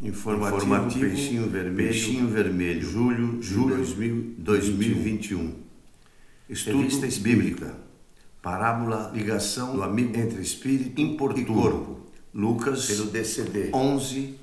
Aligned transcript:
Informativo, 0.00 0.56
Informativo 0.56 1.00
Peixinho 1.00 1.48
Vermelho, 1.48 1.88
Peixinho 1.88 2.28
Vermelho, 2.28 2.82
julho, 2.82 3.42
julho 3.42 3.76
2000, 3.76 4.34
2021. 4.38 5.54
Estudo 6.48 6.78
Revista 6.78 7.06
Bíblica. 7.22 7.74
Parábola, 8.42 9.10
ligação 9.14 9.74
do 9.74 9.82
amigo 9.82 10.18
entre 10.18 10.42
espírito 10.42 11.00
e 11.00 11.16
corpo. 11.44 12.00
Lucas, 12.34 12.86
pelo 12.86 13.06
DCD 13.06 13.70
11, 13.72 14.34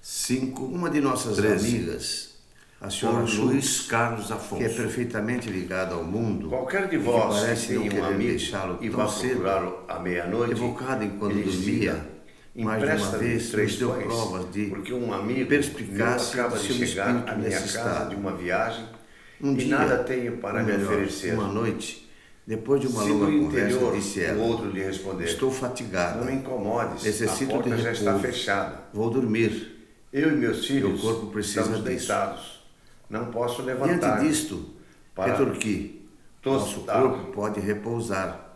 5. 0.00 0.64
Uma 0.64 0.88
de 0.88 1.00
nossas 1.00 1.36
13. 1.36 1.76
amigas, 1.76 2.32
a 2.80 2.88
senhora 2.88 3.24
Luiz 3.24 3.80
Carlos 3.82 4.30
Afonso, 4.30 4.56
que 4.56 4.64
é 4.64 4.68
perfeitamente 4.68 5.50
ligada 5.50 5.94
ao 5.94 6.04
mundo. 6.04 6.48
Qualquer 6.48 6.88
de 6.88 6.96
vós 6.96 7.40
parece 7.40 7.66
que 7.66 7.78
um 7.78 8.04
amigo 8.04 8.30
deixá-lo 8.30 8.78
e 8.80 8.88
vá 8.88 9.06
procurá-lo 9.06 9.80
à 9.88 9.98
meia-noite, 9.98 10.52
evocado 10.52 11.04
enquanto 11.04 11.34
dormia, 11.34 12.08
uma 12.54 12.76
vez 12.76 13.50
três 13.50 13.76
deu 13.76 13.94
provas 13.94 14.50
de 14.52 14.66
porque 14.66 14.92
um 14.92 15.12
amigo 15.12 15.48
perspicácia 15.48 16.40
acaba 16.44 16.58
de 16.58 16.72
chegar 16.86 17.28
à 17.28 17.34
minha 17.34 17.50
casa 17.50 17.64
estado. 17.66 18.10
de 18.10 18.16
uma 18.16 18.32
viagem 18.36 18.86
um 19.40 19.52
e 19.52 19.56
dia, 19.56 19.78
nada 19.78 20.04
tenho 20.04 20.36
para 20.36 20.62
me 20.62 20.72
melhor, 20.72 20.92
oferecer. 20.92 21.34
Uma 21.34 21.48
noite, 21.48 22.08
depois 22.46 22.80
de 22.80 22.86
uma 22.86 23.02
Se 23.02 23.08
longa 23.08 23.26
no 23.26 23.44
conversa, 23.44 23.70
interior 23.70 23.96
disse 23.96 24.20
o 24.20 24.24
ela: 24.24 24.42
outro 24.42 24.70
lhe 24.70 24.82
responder: 24.82 25.24
Estou 25.24 25.50
fatigada. 25.50 26.18
Não 26.18 26.26
me 26.26 26.32
incomodes. 26.32 27.02
Necessito 27.04 27.52
a 27.52 27.54
porta 27.54 27.70
de 27.76 27.82
já 27.82 27.92
está 27.92 28.18
fechada. 28.18 28.80
Vou 28.92 29.10
dormir. 29.10 29.78
Eu 30.12 30.30
e 30.30 30.36
meus 30.36 30.66
filhos 30.66 31.02
Meu 31.02 31.12
corpo 31.12 31.26
precisa 31.32 31.60
estamos 31.62 31.84
disso. 31.84 32.06
deitados. 32.08 32.62
Não 33.08 33.26
posso 33.26 33.62
levantar. 33.62 34.20
Diante 34.20 34.28
disto, 34.28 34.70
para 35.14 35.32
retorqui: 35.32 36.06
Nosso 36.44 36.80
corpo 36.80 37.32
pode 37.32 37.60
repousar. 37.60 38.51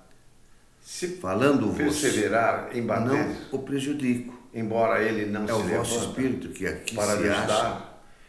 Se 0.88 1.08
Falando-vos, 1.16 1.76
perseverar 1.76 2.68
em 2.72 2.82
bater, 2.86 3.06
não 3.08 3.34
o 3.50 3.58
prejudico. 3.58 4.32
embora 4.54 5.02
ele 5.02 5.26
não 5.26 5.42
É 5.42 5.46
se 5.48 5.52
o 5.52 5.58
vosso 5.64 5.98
espírito 5.98 6.48
que 6.50 6.64
aqui 6.64 6.94
para 6.94 7.16
se 7.18 7.28
acha 7.28 7.82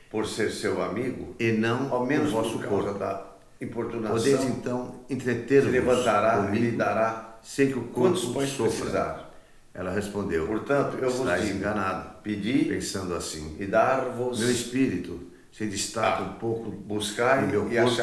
por 0.09 0.25
ser 0.25 0.49
seu 0.51 0.81
amigo, 0.81 1.35
e 1.39 1.51
não 1.51 1.93
ao 1.93 2.03
menos 2.03 2.29
o 2.29 2.31
vosso 2.31 2.53
por 2.57 2.63
causa 2.67 2.83
corpo. 2.85 2.99
da 2.99 3.25
importunação, 3.61 4.17
Podeis 4.17 4.43
então 4.45 5.01
entreter-vos 5.07 5.71
levantará 5.71 6.39
e 6.39 6.41
lhe 6.53 6.57
comigo 6.57 6.77
dará 6.77 7.37
sem 7.43 7.67
que 7.71 7.77
o 7.77 7.83
corpo 7.83 8.17
sofra. 8.17 8.41
precisar. 8.79 9.33
Ela 9.71 9.91
respondeu: 9.91 10.47
Portanto, 10.47 10.97
eu 10.99 11.11
vos 11.11 11.41
digo, 11.41 11.57
enganado, 11.57 12.09
pedi 12.23 12.65
pensando 12.65 13.13
assim. 13.13 13.55
e 13.59 13.67
dar-vos, 13.67 14.39
Meu 14.39 14.49
espírito 14.51 15.27
se 15.51 15.67
destaca 15.67 16.23
Ah. 16.23 16.25
um 16.25 16.33
pouco, 16.39 16.71
buscai 16.71 17.43
e 17.43 17.47
meu 17.47 17.71
e 17.71 17.75
corpo, 17.75 18.01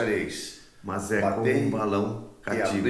mas 0.84 1.10
é 1.10 1.20
Batei 1.20 1.54
como 1.54 1.66
um 1.66 1.70
balão 1.70 2.33
cativo, 2.44 2.88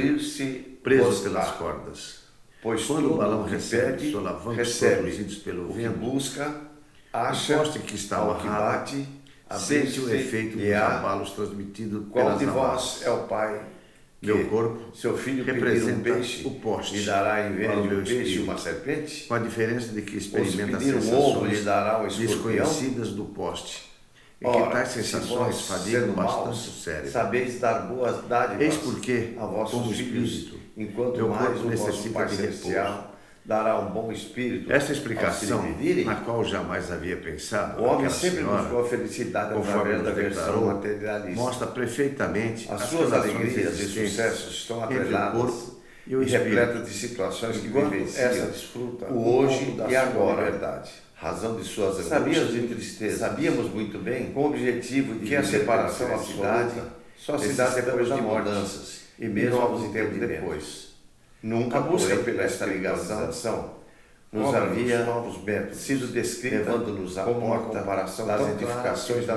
preso 0.83 1.05
vos 1.05 1.21
pelas 1.21 1.51
cordas. 1.53 2.25
Pois 2.63 2.85
Quando 2.87 3.13
o 3.13 3.17
balão 3.17 3.43
o 3.43 3.45
que 3.45 3.51
recebe 3.51 4.11
recebe. 4.57 5.03
produzidos 5.03 5.37
pelo 5.37 5.65
O 5.71 5.75
que 5.75 5.83
vento, 5.83 5.99
busca, 5.99 6.49
o 6.49 7.17
acha, 7.17 7.59
poste 7.59 7.79
que 7.81 7.95
está 7.95 8.17
ao 8.17 8.39
que 8.39 8.47
bate, 8.49 9.07
sente 9.59 10.01
o 10.01 10.15
efeito 10.15 10.59
e 10.59 10.73
dos 10.73 10.75
abalos 10.75 11.31
transmitidos 11.33 12.07
Qual 12.11 12.39
de 12.39 12.47
vós 12.47 13.03
é 13.05 13.11
o 13.11 13.25
pai 13.25 13.61
Meu 14.23 14.47
corpo 14.49 14.97
seu 14.97 15.17
filho 15.17 15.45
pedir 15.45 15.51
um 15.51 15.55
representa 15.55 16.15
peixe 16.15 16.47
o 16.47 16.51
poste 16.53 16.97
lhe 16.97 17.05
dará 17.05 17.47
em 17.47 17.55
vez 17.55 17.71
o 17.79 17.83
de 17.83 17.95
um 17.95 17.97
peixe 17.99 18.13
espírito. 18.23 18.43
uma 18.45 18.59
serpente? 18.59 19.25
Com 19.25 19.35
a 19.35 19.39
diferença 19.39 19.89
de 19.93 20.01
que 20.03 20.17
experimenta 20.17 20.79
pedir 20.79 20.95
um 20.95 21.15
ovo 21.15 21.45
lhe 21.45 21.51
sensações 21.51 21.65
dará 21.65 22.03
um 22.03 22.07
escorpião? 22.07 22.65
desconhecidas 22.65 23.11
do 23.11 23.25
poste. 23.27 23.94
E 24.45 24.51
que 24.53 24.59
Ora, 24.59 24.71
tais 24.71 24.89
se 24.89 25.03
sensações 25.03 25.61
fadigam 25.63 26.13
bastante 26.13 26.69
o 26.69 26.73
cérebro. 26.73 27.11
Sabeis 27.11 27.59
dar 27.61 27.79
boas 27.87 28.23
dádivas 28.29 28.61
Eis 28.61 28.77
porque, 28.77 29.35
a 29.39 29.47
vossos 29.47 29.71
como 29.81 29.93
filhos, 29.95 30.31
espírito, 30.33 30.61
enquanto 30.77 31.17
meu 31.17 31.29
mais 31.29 31.47
corpo 31.49 31.67
o 31.67 31.71
necessita 31.71 32.27
de 32.27 32.37
repouso. 32.37 33.15
Dará 33.47 33.79
um 33.79 33.91
bom 33.91 34.11
espírito 34.11 34.73
Esta 34.73 34.91
aos 34.91 34.99
explicação, 34.99 35.63
que 35.63 35.75
pedirem. 35.75 36.05
na 36.07 36.15
qual 36.17 36.43
jamais 36.43 36.91
havia 36.91 37.17
pensado, 37.17 37.83
O 37.83 37.85
homem 37.85 38.09
sempre 38.09 38.39
senhora, 38.39 38.63
buscou 38.63 38.81
a 38.81 38.89
felicidade 38.89 39.55
através 39.55 40.03
da 40.03 40.11
versão 40.13 40.65
materialista. 40.67 41.41
mostra 41.43 41.67
perfeitamente 41.67 42.71
As 42.73 42.83
as 42.83 42.89
suas 42.89 43.13
alegrias 43.13 43.79
e 43.81 43.87
sucessos 43.87 44.55
estão 44.55 44.83
atreladas 44.83 45.74
corpo 46.05 46.23
e 46.23 46.31
repletas 46.31 46.87
de 46.87 46.95
situações 46.95 47.57
que 47.59 47.69
vivenciam 47.69 48.47
desfruta 48.47 49.07
o 49.07 49.39
hoje 49.39 49.73
da 49.73 49.89
e 49.91 49.97
agora, 49.97 50.45
liberdade. 50.45 50.91
razão 51.15 51.57
de 51.57 51.65
suas 51.65 52.11
angústias 52.13 52.55
e 52.55 52.67
tristezas. 52.67 53.19
sabíamos 53.21 53.73
muito 53.73 53.99
bem 53.99 54.33
com 54.33 54.43
o 54.43 54.47
objetivo 54.47 55.15
de 55.15 55.27
que 55.27 55.37
a 55.37 55.43
separação 55.43 56.09
felicidade, 56.09 56.63
absoluta 56.63 57.05
só 57.17 57.39
se 57.39 57.53
dá 57.55 57.69
depois 57.69 58.09
da 58.09 58.17
de 58.17 58.23
mudanças 58.23 59.01
e 59.19 59.27
mesmo 59.27 59.57
novos 59.57 59.81
algum 59.81 59.93
tempo 59.93 60.09
entendimentos. 60.09 60.43
depois. 60.43 60.95
Nunca 61.43 61.79
A 61.79 61.81
busca 61.81 62.17
pela 62.17 62.43
esta 62.43 62.67
ligação 62.67 63.75
nos 64.33 64.55
havia 64.55 65.05
novos 65.05 65.43
métodos, 65.45 65.79
sido 65.79 66.09
descrita 66.09 66.57
levando-nos 66.57 67.17
à 67.17 67.25
como 67.25 67.47
uma 67.47 67.61
comparação 67.61 68.27
das 68.27 68.49
edificações 68.49 69.27
da 69.27 69.37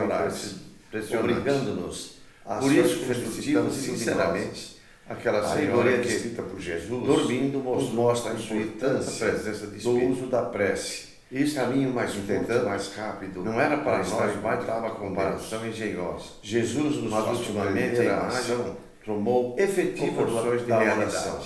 obrigando-nos 1.20 2.18
a 2.46 2.56
Por 2.56 2.72
isso, 2.72 3.06
sinceramente 3.06 3.74
sinceramente 3.76 4.77
aquela 5.10 5.48
senhora 5.56 5.98
que, 6.00 6.08
descrita 6.08 6.44
por 6.44 6.60
Jesus, 6.60 7.06
dormindo, 7.06 7.60
nos 7.60 7.92
mostra 7.92 8.32
a 8.32 8.36
importância 8.36 9.32
do 9.32 10.10
uso 10.10 10.28
da 10.28 10.44
prece. 10.44 11.08
Isso 11.32 11.56
caminho 11.56 11.94
mais 11.94 12.14
curto, 12.14 12.66
mais 12.66 12.94
rápido. 12.96 13.44
Não 13.44 13.60
era 13.60 13.78
para 13.78 13.98
nós 13.98 14.10
contato 14.10 14.80
uma 14.80 14.90
com 14.92 15.10
comparação 15.10 15.68
engenhosa. 15.68 16.26
Jesus 16.42 16.96
nos 16.98 17.12
Mas 17.12 17.40
ultimamente 17.40 17.98
a 17.98 18.02
a 18.02 18.06
imagem 18.06 18.56
imagem 18.56 18.78
tomou 19.04 19.56
efetiva 19.58 20.24
proporções 20.24 20.66
de 20.66 20.72
oração. 20.72 21.42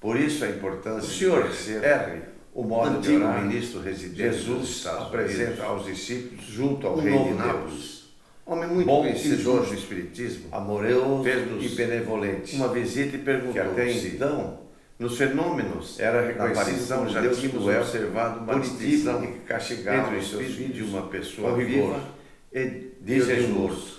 Por 0.00 0.16
isso 0.16 0.44
a 0.44 0.48
importância 0.48 1.08
O 1.08 1.12
senhor 1.12 1.48
de 1.48 1.76
R., 1.76 2.22
o 2.54 2.62
modo 2.62 3.00
de 3.00 3.16
orar, 3.16 3.44
ministro 3.44 3.80
residente 3.80 4.32
Jesus 4.32 4.86
apresenta 4.86 5.64
aos 5.64 5.84
discípulos 5.84 6.44
junto 6.44 6.86
ao 6.86 6.96
um 6.96 7.00
rei 7.00 7.12
de 7.12 7.24
Deus, 7.24 7.36
Nápoles, 7.38 7.97
homem 8.48 8.68
muito 8.68 8.86
Bom 8.86 9.02
conhecedor 9.02 9.66
do 9.66 9.74
Espiritismo, 9.74 10.48
amoroso 10.50 11.28
e 11.60 11.68
benevolente, 11.68 12.56
uma 12.56 12.68
visita 12.68 13.16
e 13.16 13.18
perguntou 13.18 13.52
que 13.52 13.58
até 13.58 13.92
então 13.92 14.60
nos 14.98 15.18
fenômenos 15.18 16.00
era 16.00 16.26
reconhecido 16.26 16.88
como 16.88 17.08
já 17.10 17.20
Deus 17.20 17.38
tínhamos 17.38 17.62
cruel, 17.62 17.82
observado 17.82 18.40
uma 18.40 18.58
distinção 18.58 19.22
e 19.22 19.26
que 19.28 19.38
castigava 19.40 20.08
entre 20.08 20.18
os 20.18 20.30
seus 20.30 20.54
filhos 20.54 20.74
de 20.74 20.82
uma 20.82 21.02
pessoa 21.02 21.54
viva 21.54 22.00
e 22.52 22.92
de 23.00 23.14
Jesus 23.20 23.48
morto. 23.50 23.98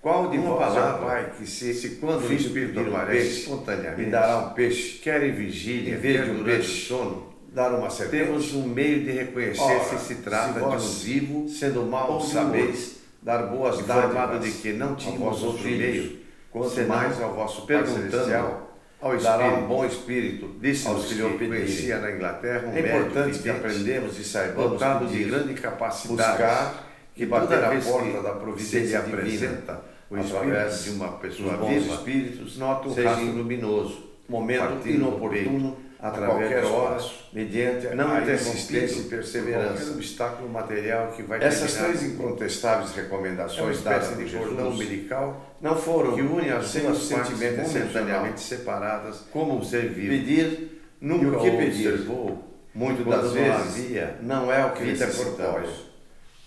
Qual 0.00 0.30
de 0.30 0.38
Uma 0.38 0.50
vós, 0.50 0.74
palavra 0.74 1.06
Pai, 1.06 1.32
que 1.36 1.46
se, 1.46 1.74
se 1.74 1.96
quando 1.96 2.28
o 2.28 2.32
Espírito 2.32 2.78
aparece 2.78 3.40
espontaneamente, 3.40 4.02
lhe 4.02 4.10
dará 4.10 4.38
um 4.38 4.50
peixe, 4.50 4.98
quer 4.98 5.24
em 5.24 5.32
vigília, 5.32 5.94
em 5.94 5.98
vez 5.98 6.24
de 6.24 6.30
um 6.30 6.44
peixe, 6.44 6.86
sono, 6.86 7.32
dar 7.52 7.74
uma 7.74 7.90
serpente? 7.90 8.24
temos 8.24 8.54
um 8.54 8.68
meio 8.68 9.02
de 9.02 9.10
reconhecer 9.10 9.60
Ora, 9.60 9.98
se 9.98 10.06
se 10.06 10.14
trata 10.22 10.52
se 10.52 10.58
de 10.60 10.64
um 10.64 10.68
vós, 10.68 11.02
vivo 11.02 11.48
sendo 11.48 11.82
mau, 11.82 12.12
ou 12.12 12.20
sabeis 12.20 12.97
dar 13.28 13.42
boas 13.48 13.84
dádivas 13.84 14.42
de 14.42 14.52
que 14.52 14.72
não 14.72 14.94
tínhamos 14.94 15.42
outro 15.42 15.62
meio, 15.68 16.18
quanto 16.50 16.80
mais 16.88 17.20
ao 17.20 17.34
vosso 17.34 17.66
perguntando 17.66 18.68
ao 19.02 19.16
dará 19.18 19.48
um 19.54 19.66
bom 19.66 19.84
espírito, 19.84 20.56
Disse-nos 20.58 21.04
que 21.04 21.38
que 21.38 21.46
conhecia 21.46 21.98
na 21.98 22.10
Inglaterra 22.10 22.66
um 22.66 22.72
É 22.74 22.80
importante 22.80 23.38
que 23.38 23.50
aprendemos 23.50 24.18
e 24.18 24.24
saibamos 24.24 24.72
dotado 24.72 25.06
de 25.06 25.24
grande 25.24 25.52
capacidade, 25.52 26.30
buscar 26.30 26.88
que 27.14 27.26
bater 27.26 27.62
a 27.64 27.80
porta 27.80 28.22
da 28.22 28.32
se 28.32 28.36
providência 28.40 29.00
divina, 29.00 29.18
apresenta 29.18 29.84
o 30.10 30.16
através 30.16 30.72
espírito 30.72 30.84
de 30.84 30.90
uma 30.90 31.08
pessoa 31.18 31.56
viva, 31.68 31.94
espíritos, 31.94 32.56
nota 32.56 32.88
um 32.88 32.94
seja 32.94 33.10
luminoso, 33.10 34.08
momento 34.26 34.88
inoportuno, 34.88 35.76
peito, 36.00 36.04
a 36.04 36.08
através 36.08 36.50
qualquer 36.50 36.64
hora, 36.64 37.04
mediante 37.32 37.86
não 37.94 38.12
a 38.12 38.20
insistência 38.20 39.00
e 39.00 39.04
perseverança. 39.04 39.82
qualquer 39.82 39.90
obstáculo 39.94 40.48
material 40.48 41.12
que 41.12 41.22
vai 41.22 41.42
Essas 41.42 41.74
três 41.74 42.02
incontestáveis 42.02 42.96
é 42.96 43.02
recomendações 43.02 43.82
dadas 43.82 44.08
espécie 44.08 44.22
por 44.22 44.24
de 44.24 44.36
cordão 44.36 44.70
Jesus. 44.70 44.74
Umbilical 44.74 45.56
não 45.60 45.76
foram 45.76 46.14
que 46.14 46.22
une 46.22 46.50
as 46.50 46.72
duas 46.72 47.10
o 47.10 47.14
partes 47.14 47.38
sentimento 47.38 47.68
momentaneamente 47.68 48.40
separadas 48.40 49.24
como 49.32 49.56
um 49.56 49.62
ser 49.62 49.88
vivo. 49.88 50.08
pedir 50.08 50.82
nunca 51.00 51.24
e 51.24 51.28
o 51.28 51.40
que 51.40 51.50
pedir. 51.50 51.88
observou, 51.88 52.44
muito 52.74 53.04
quando 53.04 53.22
das 53.22 53.34
não 53.34 53.42
vezes, 53.42 53.84
havia 53.84 54.16
não 54.22 54.52
é 54.52 54.64
o 54.64 54.72
que 54.72 54.84
vida 54.84 55.06
corpórea. 55.06 55.68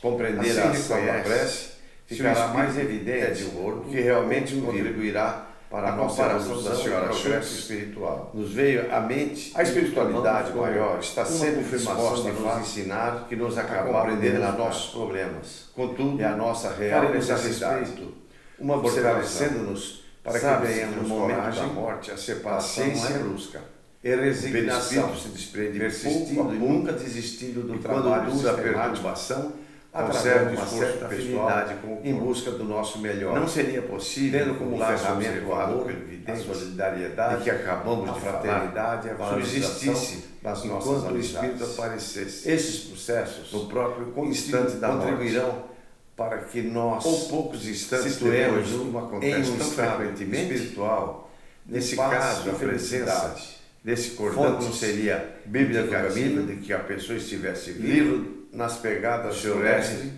Compreender 0.01 0.49
Assim 0.49 0.59
a 0.59 0.69
ação 0.71 1.05
da 1.05 1.13
prece 1.19 1.71
ficará 2.07 2.47
mais 2.47 2.77
é 2.77 2.81
evidente 2.81 3.43
de 3.43 3.45
um 3.45 3.81
que 3.89 4.01
realmente 4.01 4.55
contribuirá 4.55 5.50
para 5.71 5.87
a 5.87 5.93
A 5.93 5.97
comparação 5.97 6.61
da 6.61 6.75
senhora 6.75 7.13
Schultz 7.13 7.51
espiritual. 7.51 8.29
nos 8.33 8.51
veio 8.51 8.93
à 8.93 8.99
mente 8.99 9.53
A 9.55 9.63
espiritualidade 9.63 10.53
maior 10.53 10.99
está 10.99 11.23
sempre 11.25 11.63
disposta 11.63 12.29
a 12.29 12.33
nos 12.33 12.67
ensinar 12.67 13.25
que 13.29 13.37
nos 13.37 13.57
a 13.57 13.61
acaba 13.61 13.85
compreender 13.87 14.27
aprendendo 14.35 14.43
os 14.43 14.51
os 14.51 14.57
nossos 14.57 14.91
problemas. 14.91 15.69
Contudo, 15.73 16.19
E 16.19 16.23
a 16.25 16.35
nossa 16.35 16.73
real 16.73 17.07
a 17.07 17.09
necessidade, 17.11 17.79
respeito 17.79 18.13
uma 18.59 18.81
fortalecendo-nos 18.81 20.03
para 20.23 20.39
que 20.39 20.65
venhamos 20.67 20.97
no 20.97 21.07
momento 21.07 21.55
da 21.55 21.67
morte, 21.67 22.11
a 22.11 22.17
separação 22.17 22.83
paciência 22.83 23.15
é 23.15 23.17
brusca. 23.19 23.61
e 24.03 24.13
O 24.13 24.21
resignação, 24.21 25.15
se 25.15 25.29
desprende 25.29 25.79
persistindo 25.79 26.35
pouco 26.35 26.51
a 26.51 26.53
e 26.53 26.59
nunca 26.59 26.91
desistindo 26.91 27.61
do 27.63 27.75
e 27.75 27.79
quando 27.79 28.03
trabalho 28.03 28.31
dura 28.31 28.51
a 28.51 28.53
perturbação, 28.55 29.53
conserve 29.91 30.55
uma 30.55 30.65
certa 30.65 31.05
pessoal 31.05 31.49
afinidade 31.49 31.75
com 31.81 31.95
o 31.95 32.01
em 32.03 32.13
busca 32.13 32.51
do 32.51 32.63
nosso 32.63 32.99
melhor. 32.99 33.37
Não 33.37 33.47
seria 33.47 33.81
possível, 33.81 34.39
tendo 34.39 34.57
como 34.57 34.77
ferramenta 34.77 35.45
o 35.45 35.53
amor, 35.53 35.91
a 36.27 36.35
solidariedade, 36.35 37.37
de 37.37 37.43
que 37.43 37.49
acabamos 37.49 38.09
a 38.09 38.13
de 38.13 38.19
fraternidade, 38.21 39.09
a 39.09 39.15
falar, 39.15 39.33
subsistisse 39.33 40.25
das 40.41 40.63
nossas 40.63 41.03
o 41.03 41.07
amizades. 41.07 41.51
Espírito 41.51 41.63
aparecesse. 41.63 42.49
Esses 42.49 42.85
processos, 42.85 43.51
no 43.51 43.65
próprio 43.65 44.25
instante 44.25 44.77
da 44.77 44.89
morte, 44.89 45.09
contribuirão 45.09 45.71
para 46.15 46.37
que 46.37 46.61
nós 46.61 47.03
ou 47.03 47.19
poucos 47.27 47.67
instantes 47.67 48.13
situemos 48.13 48.69
depois, 48.69 49.09
como 49.09 49.23
em 49.23 49.35
um 49.35 49.57
estado 49.57 50.03
espiritual, 50.05 51.31
nesse 51.65 51.95
caso, 51.95 52.47
e 52.47 52.51
a 52.51 52.53
presença. 52.53 53.60
Desse 53.83 54.11
cordão 54.11 54.61
não 54.61 54.73
seria 54.73 55.39
Bíblia 55.45 55.87
caminho, 55.87 56.45
de 56.45 56.57
que 56.57 56.71
a 56.73 56.79
pessoa 56.79 57.17
estivesse 57.17 57.71
viva, 57.71 57.87
livro 57.93 58.47
nas 58.53 58.77
pegadas 58.77 59.37
Seu 59.37 59.57
mestre, 59.57 60.11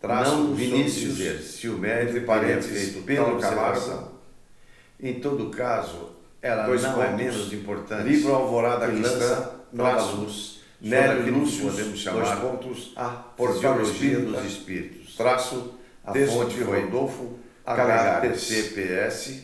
traço 0.00 0.54
Vinícius, 0.54 1.16
dizer 1.16 1.40
se 1.42 1.68
o 1.68 1.76
médico 1.78 2.08
entre 2.08 2.20
teria 2.20 2.26
parênteses, 2.26 2.92
feito 2.92 3.04
Camargo, 3.40 3.76
observação. 3.78 4.12
em 5.00 5.14
todo 5.20 5.50
caso, 5.50 6.10
ela 6.40 6.66
Dois 6.66 6.82
não 6.82 7.02
é 7.02 7.06
pontos. 7.06 7.16
menos 7.24 7.52
importante. 7.52 8.08
Livro 8.08 8.32
Alvorada 8.34 8.86
Cristã, 8.86 9.50
nova 9.72 9.90
traço, 9.96 10.16
luz. 10.16 10.58
Nélio 10.80 11.38
Lúcio, 11.38 11.62
podemos 11.68 11.88
dois 11.88 12.00
chamar, 12.00 12.36
pontos, 12.40 12.92
a 12.94 13.06
Espírita, 13.82 14.20
dos 14.30 14.44
Espíritos. 14.44 15.16
traço, 15.16 15.74
A 16.04 16.14
fonte 16.14 16.60
Rodolfo. 16.62 17.36
HTTPS, 17.66 19.42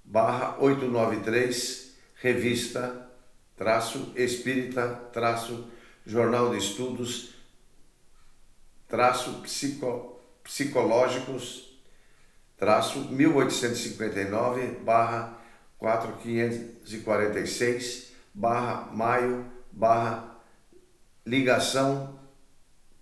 barra 0.05 0.57
893, 0.61 1.95
revista, 2.17 3.09
traço, 3.57 4.13
espírita, 4.15 4.89
traço, 5.13 5.67
jornal 6.07 6.51
de 6.51 6.59
estudos, 6.59 7.35
traço, 8.87 9.41
psico, 9.43 10.21
psicológicos, 10.43 11.81
traço, 12.57 13.11
1859, 13.11 14.79
barra 14.85 15.37
4546, 15.79 18.13
barra 18.33 18.93
maio, 18.93 19.45
barra 19.73 20.34
ligação, 21.27 22.19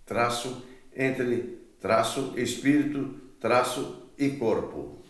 traço, 0.05 0.65
entre 0.95 1.59
traço, 1.79 2.33
espírito, 2.37 3.15
traço 3.39 4.09
e 4.17 4.29
corpo. 4.31 5.02